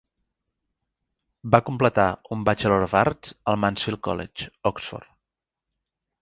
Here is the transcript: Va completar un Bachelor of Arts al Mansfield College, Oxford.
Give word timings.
Va 1.55 1.59
completar 1.67 2.05
un 2.37 2.45
Bachelor 2.47 2.87
of 2.87 2.95
Arts 3.03 3.35
al 3.53 3.61
Mansfield 3.65 4.03
College, 4.09 4.49
Oxford. 4.73 5.13